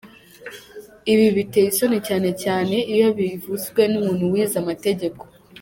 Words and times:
Ibyi 1.11 1.29
biteye 1.37 1.67
isoni 1.69 1.99
cyane 2.07 2.29
cyane 2.43 2.75
iyo 2.93 3.07
bivuzwe 3.17 3.81
n’umuntu 3.91 4.23
wize 4.33 4.55
amategeko. 4.63 5.21